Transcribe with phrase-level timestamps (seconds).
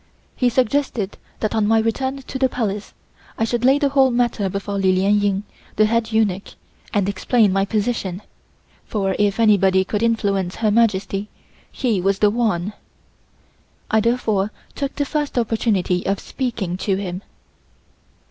[0.35, 2.95] He suggested that on my return to the Palace
[3.37, 5.43] I should lay the whole matter before Li Lien Ying,
[5.75, 6.55] the head eunuch,
[6.91, 8.23] and explain my position,
[8.83, 11.29] for if anybody could influence Her Majesty,
[11.71, 12.73] he was the one.
[13.91, 17.21] I, therefore, took the first opportunity of speaking to him.